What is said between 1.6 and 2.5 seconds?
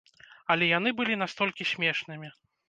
смешнымі!